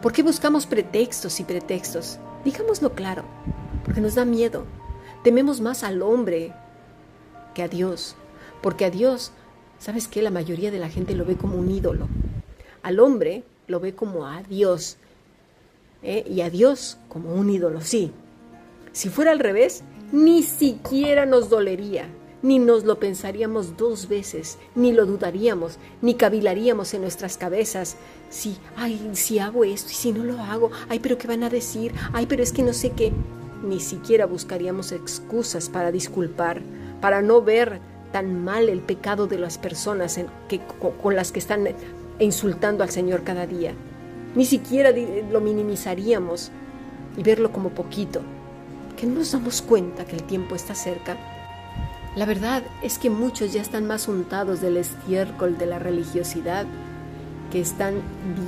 ¿Por 0.02 0.14
qué 0.14 0.24
buscamos 0.24 0.66
pretextos 0.66 1.40
y 1.40 1.44
pretextos? 1.44 2.20
Digámoslo 2.44 2.94
claro, 2.94 3.24
porque 3.86 4.02
nos 4.02 4.16
da 4.16 4.26
miedo. 4.26 4.66
Tememos 5.24 5.62
más 5.62 5.84
al 5.84 6.02
hombre 6.02 6.54
que 7.54 7.64
a 7.64 7.68
Dios, 7.68 8.16
porque 8.62 8.86
a 8.86 8.90
Dios, 8.90 9.32
¿sabes 9.80 10.08
qué? 10.08 10.22
La 10.22 10.32
mayoría 10.32 10.72
de 10.72 10.80
la 10.80 10.90
gente 10.90 11.14
lo 11.16 11.26
ve 11.26 11.36
como 11.36 11.58
un 11.58 11.70
ídolo. 11.70 12.08
Al 12.82 13.00
hombre 13.00 13.44
lo 13.68 13.80
ve 13.80 13.94
como 13.94 14.26
a 14.26 14.42
Dios 14.44 14.98
¿eh? 16.04 16.26
y 16.28 16.42
a 16.42 16.50
Dios 16.50 16.98
como 17.10 17.34
un 17.34 17.50
ídolo, 17.50 17.82
sí. 17.82 18.12
Si 18.92 19.10
fuera 19.10 19.32
al 19.32 19.40
revés, 19.40 19.84
ni 20.12 20.44
siquiera 20.44 21.26
nos 21.26 21.50
dolería, 21.50 22.08
ni 22.44 22.60
nos 22.60 22.84
lo 22.86 23.00
pensaríamos 23.00 23.78
dos 23.78 24.08
veces, 24.08 24.58
ni 24.76 24.92
lo 24.92 25.06
dudaríamos, 25.06 25.78
ni 26.02 26.16
cavilaríamos 26.16 26.94
en 26.94 27.02
nuestras 27.02 27.38
cabezas. 27.38 27.98
Si, 28.30 28.58
ay, 28.76 29.12
si 29.14 29.40
hago 29.40 29.64
esto 29.64 29.92
y 29.92 29.96
si 29.96 30.12
no 30.12 30.24
lo 30.24 30.40
hago, 30.42 30.72
ay, 30.90 31.00
pero 31.00 31.18
¿qué 31.18 31.28
van 31.28 31.44
a 31.44 31.50
decir? 31.50 31.94
Ay, 32.14 32.26
pero 32.26 32.42
es 32.42 32.52
que 32.52 32.64
no 32.64 32.74
sé 32.74 32.92
qué. 32.92 33.12
Ni 33.64 33.80
siquiera 33.80 34.26
buscaríamos 34.26 34.92
excusas 34.92 35.70
para 35.70 35.92
disculpar, 35.92 36.62
para 37.00 37.22
no 37.22 37.42
ver 37.42 37.80
tan 38.12 38.44
mal 38.44 38.70
el 38.70 38.82
pecado 38.82 39.28
de 39.28 39.38
las 39.38 39.58
personas 39.58 40.20
que, 40.50 40.60
con 41.02 41.16
las 41.16 41.32
que 41.32 41.40
están 41.40 41.68
insultando 42.20 42.84
al 42.84 42.90
Señor 42.90 43.24
cada 43.24 43.46
día. 43.46 43.74
Ni 44.36 44.46
siquiera 44.46 44.92
lo 45.32 45.42
minimizaríamos 45.42 46.52
y 47.18 47.24
verlo 47.24 47.52
como 47.52 47.70
poquito. 47.70 48.22
Que 48.98 49.06
no 49.06 49.20
nos 49.20 49.32
damos 49.32 49.62
cuenta 49.62 50.06
que 50.06 50.16
el 50.16 50.24
tiempo 50.24 50.56
está 50.56 50.74
cerca 50.74 51.18
la 52.16 52.26
verdad 52.26 52.64
es 52.82 52.98
que 52.98 53.10
muchos 53.10 53.54
ya 53.54 53.62
están 53.62 53.88
más 53.88 54.08
untados 54.08 54.60
del 54.60 54.78
estiércol 54.78 55.58
de 55.58 55.66
la 55.66 55.80
religiosidad, 55.80 56.66
que 57.52 57.62
están 57.62 58.02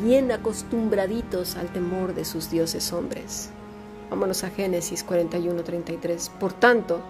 bien 0.04 0.32
acostumbraditos 0.32 1.56
al 1.56 1.72
temor 1.72 2.14
de 2.14 2.26
sus 2.26 2.50
dioses 2.50 2.92
hombres. 2.92 3.50
Vámonos 4.10 4.44
a 4.44 4.50
Génesis 4.50 5.06
41:33. 5.06 6.30
Por 6.30 6.54
tanto, 6.54 7.02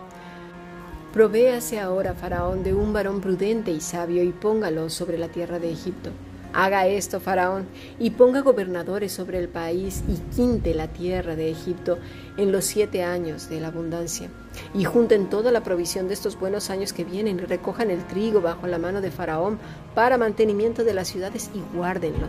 provéase 1.12 1.80
ahora 1.80 2.14
Faraón 2.14 2.64
de 2.64 2.74
un 2.74 2.94
varón 2.94 3.20
prudente 3.20 3.72
y 3.72 3.82
sabio 3.82 4.24
y 4.24 4.32
póngalo 4.32 4.90
sobre 4.90 5.18
la 5.18 5.30
tierra 5.30 5.60
de 5.60 5.72
Egipto 5.72 6.12
Haga 6.54 6.86
esto, 6.86 7.20
Faraón, 7.20 7.66
y 7.98 8.12
ponga 8.12 8.42
gobernadores 8.42 9.12
sobre 9.12 9.40
el 9.40 9.50
país 9.50 10.04
y 10.08 10.36
quinte 10.36 10.76
la 10.76 10.88
tierra 10.88 11.36
de 11.36 11.50
Egipto 11.50 11.98
en 12.38 12.52
los 12.52 12.66
siete 12.66 13.04
años 13.04 13.50
de 13.50 13.60
la 13.60 13.70
abundancia. 13.70 14.30
Y 14.76 14.84
junten 14.84 15.32
toda 15.32 15.52
la 15.52 15.64
provisión 15.64 16.08
de 16.08 16.14
estos 16.14 16.40
buenos 16.40 16.70
años 16.70 16.94
que 16.94 17.06
vienen 17.06 17.40
y 17.40 17.42
recojan 17.42 17.90
el 17.90 18.06
trigo 18.06 18.40
bajo 18.40 18.68
la 18.68 18.78
mano 18.78 19.02
de 19.02 19.10
Faraón 19.10 19.58
para 19.96 20.20
mantenimiento 20.20 20.84
de 20.84 20.94
las 20.94 21.08
ciudades 21.08 21.50
y 21.56 21.76
guárdenlo. 21.76 22.28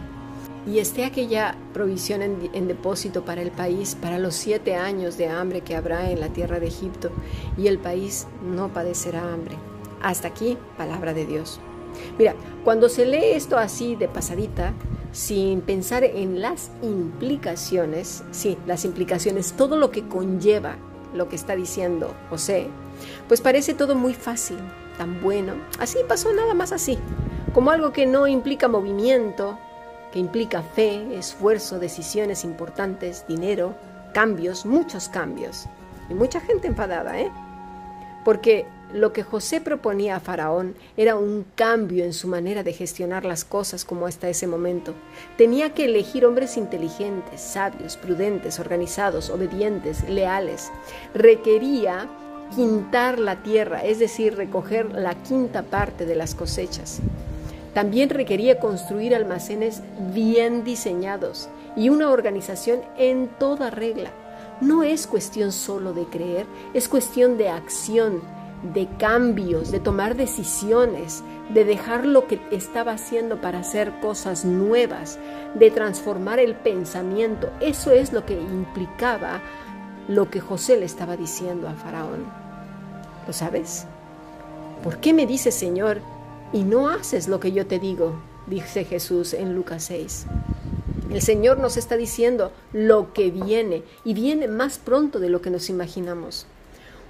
Y 0.67 0.79
esté 0.79 1.05
aquella 1.05 1.55
provisión 1.75 2.23
en, 2.23 2.51
en 2.55 2.67
depósito 2.67 3.27
para 3.27 3.43
el 3.43 3.51
país 3.51 3.95
para 3.95 4.19
los 4.19 4.35
siete 4.35 4.75
años 4.75 5.19
de 5.19 5.29
hambre 5.29 5.61
que 5.61 5.77
habrá 5.77 6.11
en 6.11 6.21
la 6.21 6.31
tierra 6.31 6.61
de 6.61 6.69
Egipto, 6.69 7.11
y 7.59 7.67
el 7.67 7.79
país 7.79 8.27
no 8.43 8.73
padecerá 8.73 9.31
hambre. 9.31 9.57
Hasta 10.01 10.29
aquí, 10.29 10.57
palabra 10.79 11.13
de 11.13 11.27
Dios. 11.27 11.61
Mira, 12.19 12.35
cuando 12.65 12.89
se 12.89 13.07
lee 13.07 13.33
esto 13.33 13.59
así 13.59 13.97
de 13.97 14.09
pasadita, 14.09 14.73
sin 15.13 15.61
pensar 15.61 16.05
en 16.05 16.41
las 16.41 16.71
implicaciones, 16.83 18.25
sí, 18.33 18.59
las 18.67 18.85
implicaciones, 18.85 19.53
todo 19.53 19.77
lo 19.77 19.91
que 19.91 20.09
conlleva 20.09 20.77
lo 21.15 21.29
que 21.29 21.37
está 21.37 21.55
diciendo 21.55 22.13
José, 22.31 22.67
pues 23.29 23.41
parece 23.41 23.75
todo 23.75 23.95
muy 23.95 24.15
fácil, 24.15 24.59
tan 24.99 25.21
bueno. 25.23 25.55
Así 25.79 25.99
pasó 26.09 26.33
nada 26.33 26.55
más 26.55 26.73
así, 26.73 26.99
como 27.53 27.71
algo 27.71 27.93
que 27.93 28.07
no 28.07 28.27
implica 28.27 28.67
movimiento, 28.67 29.59
que 30.13 30.19
implica 30.19 30.63
fe, 30.63 31.17
esfuerzo, 31.17 31.79
decisiones 31.79 32.45
importantes, 32.45 33.25
dinero, 33.29 33.75
cambios, 34.13 34.67
muchos 34.67 35.09
cambios. 35.09 35.67
Y 36.09 36.15
mucha 36.15 36.41
gente 36.41 36.69
enfadada, 36.69 37.21
¿eh? 37.21 37.31
Porque 38.25 38.67
lo 38.93 39.13
que 39.13 39.23
José 39.23 39.61
proponía 39.61 40.17
a 40.17 40.21
Faraón 40.21 40.75
era 40.97 41.17
un 41.17 41.45
cambio 41.55 42.05
en 42.05 42.13
su 42.13 42.29
manera 42.29 42.63
de 42.63 42.73
gestionar 42.73 43.25
las 43.25 43.45
cosas 43.45 43.85
como 43.85 44.07
hasta 44.07 44.29
ese 44.29 44.47
momento. 44.47 44.95
Tenía 45.37 45.75
que 45.75 45.87
elegir 45.87 46.25
hombres 46.27 46.57
inteligentes, 46.57 47.41
sabios, 47.41 47.97
prudentes, 47.97 48.61
organizados, 48.61 49.31
obedientes, 49.31 50.09
leales. 50.09 50.71
Requería 51.15 52.09
quintar 52.55 53.19
la 53.19 53.43
tierra, 53.43 53.85
es 53.85 53.99
decir, 53.99 54.37
recoger 54.37 54.93
la 54.93 55.15
quinta 55.23 55.63
parte 55.63 56.07
de 56.07 56.15
las 56.15 56.35
cosechas. 56.35 57.01
También 57.73 58.11
requería 58.11 58.61
construir 58.61 59.15
almacenes 59.15 59.83
bien 60.15 60.63
diseñados 60.63 61.49
y 61.77 61.89
una 61.89 62.11
organización 62.11 62.81
en 62.97 63.29
toda 63.39 63.71
regla. 63.71 64.11
No 64.61 64.85
es 64.85 65.09
cuestión 65.09 65.51
solo 65.51 65.93
de 65.93 66.05
creer, 66.05 66.47
es 66.75 66.89
cuestión 66.89 67.37
de 67.37 67.49
acción, 67.49 68.23
de 68.73 68.89
cambios, 68.99 69.71
de 69.71 69.81
tomar 69.81 70.17
decisiones, 70.17 71.23
de 71.53 71.65
dejar 71.65 72.07
lo 72.07 72.27
que 72.27 72.41
estaba 72.51 72.93
haciendo 72.93 73.41
para 73.41 73.59
hacer 73.59 73.93
cosas 74.01 74.45
nuevas, 74.45 75.19
de 75.55 75.71
transformar 75.71 76.39
el 76.39 76.55
pensamiento. 76.55 77.51
Eso 77.61 77.91
es 77.91 78.13
lo 78.13 78.25
que 78.25 78.41
implicaba 78.41 79.43
lo 80.09 80.31
que 80.31 80.41
José 80.41 80.77
le 80.77 80.87
estaba 80.87 81.17
diciendo 81.17 81.69
a 81.69 81.75
Faraón. 81.75 82.25
¿Lo 83.27 83.33
sabes? 83.33 83.87
¿Por 84.83 84.99
qué 84.99 85.13
me 85.13 85.27
dices, 85.27 85.55
Señor, 85.55 86.01
y 86.53 86.63
no 86.63 86.89
haces 86.89 87.29
lo 87.29 87.41
que 87.41 87.53
yo 87.53 87.67
te 87.67 87.79
digo, 87.79 88.15
dice 88.47 88.85
Jesús 88.85 89.35
en 89.35 89.55
Lucas 89.55 89.85
6. 89.85 90.27
El 91.11 91.23
Señor 91.23 91.59
nos 91.59 91.77
está 91.77 91.97
diciendo 91.97 92.53
lo 92.73 93.13
que 93.13 93.31
viene 93.31 93.83
y 94.05 94.15
viene 94.15 94.49
más 94.49 94.79
pronto 94.79 95.21
de 95.21 95.29
lo 95.29 95.41
que 95.41 95.51
nos 95.51 95.69
imaginamos. 95.71 96.47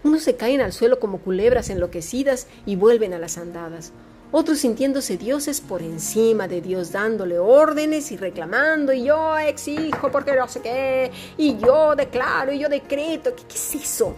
Unos 0.05 0.23
se 0.23 0.37
caen 0.37 0.61
al 0.61 0.73
suelo 0.73 1.01
como 1.01 1.19
culebras 1.19 1.71
enloquecidas 1.71 2.47
y 2.67 2.77
vuelven 2.77 3.15
a 3.15 3.19
las 3.19 3.39
andadas. 3.39 3.93
Otros 4.33 4.59
sintiéndose 4.59 5.17
dioses 5.17 5.61
por 5.61 5.81
encima 5.81 6.47
de 6.47 6.61
Dios, 6.61 6.93
dándole 6.93 7.39
órdenes 7.39 8.13
y 8.13 8.17
reclamando, 8.17 8.93
y 8.93 9.05
yo 9.05 9.39
exijo 9.39 10.11
porque 10.11 10.37
no 10.37 10.47
sé 10.47 10.61
qué, 10.61 11.11
y 11.39 11.57
yo 11.57 11.97
declaro, 11.97 12.53
y 12.53 12.59
yo 12.59 12.69
decreto. 12.69 13.35
¿Qué, 13.35 13.45
qué 13.49 13.55
es 13.55 13.75
eso? 13.75 14.15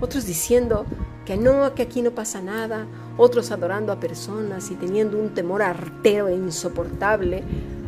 Otros 0.00 0.26
diciendo 0.26 0.86
que 1.24 1.36
no, 1.36 1.74
que 1.74 1.82
aquí 1.82 2.02
no 2.02 2.12
pasa 2.12 2.40
nada 2.40 2.86
otros 3.18 3.50
adorando 3.50 3.92
a 3.92 4.00
personas 4.00 4.70
y 4.70 4.74
teniendo 4.74 5.18
un 5.18 5.34
temor 5.34 5.62
artero 5.62 6.28
e 6.28 6.34
insoportable 6.34 7.42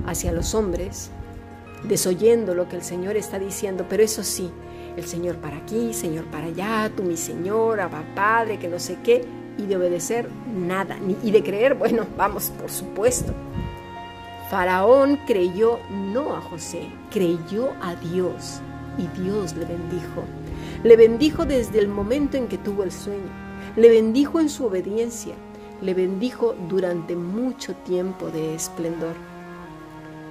hacia 0.07 0.33
los 0.33 0.55
hombres, 0.55 1.11
desoyendo 1.85 2.55
lo 2.55 2.69
que 2.69 2.77
el 2.77 2.83
Señor 2.83 3.17
está 3.17 3.39
diciendo, 3.39 3.87
pero 3.89 4.03
eso 4.03 4.25
sí, 4.25 4.51
el 4.99 5.07
Señor 5.07 5.37
para 5.37 5.59
aquí, 5.59 5.95
Señor 5.95 6.25
para 6.27 6.47
allá, 6.47 6.91
tú 6.95 7.03
mi 7.03 7.17
Señor, 7.17 7.81
Abba 7.81 8.03
Padre, 8.15 8.59
que 8.59 8.69
no 8.69 8.79
sé 8.79 8.99
qué, 9.03 9.25
y 9.57 9.67
de 9.67 9.77
obedecer 9.77 10.29
nada, 10.55 10.97
y 11.23 11.31
de 11.31 11.43
creer, 11.43 11.75
bueno, 11.75 12.07
vamos, 12.17 12.51
por 12.51 12.71
supuesto. 12.71 13.33
Faraón 14.51 15.19
creyó 15.27 15.79
no 15.91 16.35
a 16.35 16.41
José, 16.41 16.89
creyó 17.11 17.73
a 17.81 17.95
Dios, 17.97 18.61
y 18.97 19.07
Dios 19.21 19.55
le 19.55 19.65
bendijo. 19.65 20.25
Le 20.85 20.97
bendijo 20.97 21.45
desde 21.45 21.79
el 21.79 21.89
momento 21.89 22.37
en 22.37 22.49
que 22.49 22.59
tuvo 22.59 22.85
el 22.85 22.93
sueño 22.93 23.49
le 23.79 23.91
bendijo 23.91 24.41
en 24.41 24.49
su 24.49 24.65
obediencia, 24.65 25.35
le 25.81 25.95
bendijo 25.95 26.57
durante 26.69 27.15
mucho 27.15 27.77
tiempo 27.77 28.29
de 28.29 28.57
esplendor. 28.57 29.15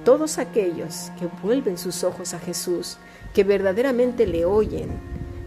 Todos 0.04 0.36
aquellos 0.36 1.10
que 1.18 1.28
vuelven 1.42 1.78
sus 1.78 2.04
ojos 2.04 2.34
a 2.34 2.38
Jesús, 2.40 2.98
que 3.34 3.44
verdaderamente 3.44 4.26
le 4.26 4.44
oyen, 4.44 4.88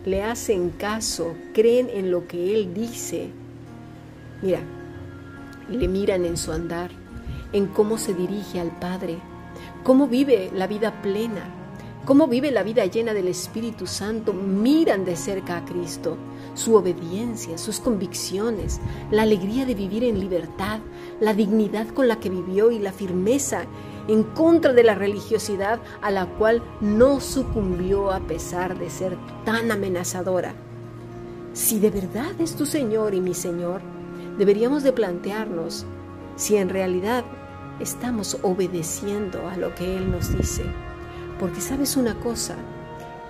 le 0.06 0.24
hacen 0.24 0.72
caso, 0.72 1.36
creen 1.54 1.90
en 1.94 2.12
lo 2.12 2.28
que 2.28 2.56
Él 2.56 2.74
dice, 2.74 3.30
mira, 4.42 4.60
le 5.70 5.88
miran 5.88 6.26
en 6.26 6.38
su 6.38 6.52
andar, 6.52 6.92
en 7.54 7.68
cómo 7.68 7.98
se 7.98 8.14
dirige 8.14 8.60
al 8.60 8.72
Padre, 8.80 9.18
cómo 9.84 10.08
vive 10.08 10.52
la 10.54 10.68
vida 10.68 11.02
plena, 11.02 11.44
cómo 12.06 12.28
vive 12.28 12.52
la 12.52 12.64
vida 12.64 12.86
llena 12.86 13.14
del 13.14 13.28
Espíritu 13.28 13.86
Santo, 13.88 14.34
miran 14.34 15.06
de 15.06 15.16
cerca 15.16 15.58
a 15.58 15.66
Cristo, 15.66 16.18
su 16.56 16.76
obediencia, 16.76 17.58
sus 17.58 17.80
convicciones, 17.80 18.80
la 19.12 19.24
alegría 19.24 19.66
de 19.66 19.76
vivir 19.76 20.04
en 20.04 20.20
libertad, 20.20 20.80
la 21.20 21.34
dignidad 21.34 21.88
con 21.90 22.08
la 22.08 22.20
que 22.20 22.30
vivió 22.30 22.72
y 22.72 22.80
la 22.80 22.92
firmeza 22.92 23.66
en 24.08 24.24
contra 24.24 24.74
de 24.74 24.84
la 24.84 24.96
religiosidad 24.96 25.80
a 26.02 26.12
la 26.12 26.26
cual 26.26 26.62
no 26.80 27.20
sucumbió 27.20 28.12
a 28.12 28.20
pesar 28.20 28.78
de 28.78 28.90
ser 28.90 29.18
tan 29.46 29.72
amenazadora. 29.72 30.54
Si 31.54 31.80
de 31.80 31.90
verdad 31.90 32.32
es 32.40 32.56
tu 32.56 32.66
Señor 32.66 33.14
y 33.14 33.22
mi 33.22 33.34
Señor, 33.34 33.82
deberíamos 34.38 34.84
de 34.84 34.94
plantearnos 34.94 35.86
si 36.36 36.56
en 36.58 36.70
realidad 36.70 37.24
estamos 37.80 38.38
obedeciendo 38.42 39.48
a 39.50 39.58
lo 39.58 39.76
que 39.76 39.98
Él 39.98 40.12
nos 40.12 40.36
dice. 40.38 40.64
Porque 41.40 41.60
sabes 41.60 41.98
una 41.98 42.16
cosa, 42.20 42.56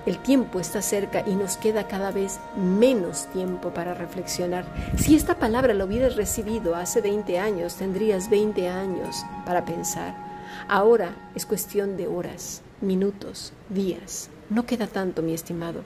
el 0.06 0.18
tiempo 0.18 0.60
está 0.60 0.82
cerca 0.82 1.24
y 1.28 1.36
nos 1.36 1.58
queda 1.58 1.88
cada 1.88 2.12
vez 2.12 2.40
menos 2.56 3.28
tiempo 3.28 3.70
para 3.70 3.94
reflexionar. 3.94 4.66
Si 4.98 5.16
esta 5.16 5.38
palabra 5.38 5.74
la 5.74 5.86
hubieras 5.86 6.16
recibido 6.16 6.76
hace 6.76 7.02
20 7.02 7.38
años, 7.40 7.76
tendrías 7.76 8.30
20 8.30 8.68
años 8.68 9.24
para 9.46 9.64
pensar. 9.64 10.31
Ahora 10.68 11.32
es 11.36 11.46
cuestión 11.46 11.98
de 11.98 12.08
horas, 12.08 12.62
minutos, 12.82 13.54
días. 13.70 14.30
No 14.50 14.66
queda 14.66 14.88
tanto, 14.88 15.22
mi 15.22 15.34
estimado. 15.34 15.82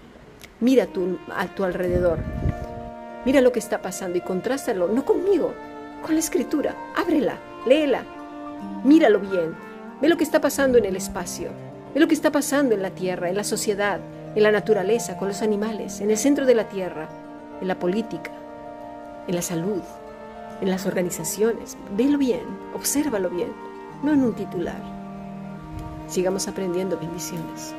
Mira 0.60 0.88
tu, 0.88 1.18
a 1.36 1.48
tu 1.48 1.64
alrededor. 1.64 2.20
Mira 3.26 3.42
lo 3.42 3.52
que 3.52 3.60
está 3.60 3.82
pasando 3.82 4.18
y 4.18 4.22
contrástalo, 4.22 4.88
no 4.88 5.06
conmigo, 5.06 5.54
con 6.04 6.16
la 6.16 6.20
escritura. 6.20 6.76
Ábrela, 6.96 7.38
léela. 7.66 8.04
Míralo 8.84 9.20
bien. 9.20 9.56
Ve 10.02 10.10
lo 10.10 10.18
que 10.18 10.24
está 10.24 10.42
pasando 10.42 10.78
en 10.78 10.86
el 10.86 10.96
espacio. 10.96 11.50
Ve 11.94 12.00
lo 12.00 12.08
que 12.08 12.14
está 12.14 12.32
pasando 12.32 12.76
en 12.76 12.82
la 12.82 12.92
tierra, 12.92 13.30
en 13.30 13.36
la 13.36 13.44
sociedad, 13.44 14.00
en 14.36 14.44
la 14.44 14.52
naturaleza, 14.52 15.18
con 15.18 15.28
los 15.28 15.42
animales, 15.42 16.02
en 16.02 16.12
el 16.12 16.18
centro 16.18 16.46
de 16.46 16.56
la 16.56 16.68
tierra, 16.70 17.10
en 17.62 17.68
la 17.68 17.80
política, 17.80 18.32
en 19.28 19.36
la 19.36 19.42
salud, 19.42 19.82
en 20.62 20.70
las 20.70 20.86
organizaciones. 20.86 21.78
Velo 21.96 22.18
bien, 22.18 22.44
obsérvalo 22.76 23.30
bien, 23.30 23.52
no 24.06 24.14
en 24.14 24.24
un 24.24 24.34
titular. 24.34 24.80
Sigamos 26.08 26.48
aprendiendo 26.48 26.98
bendiciones. 26.98 27.74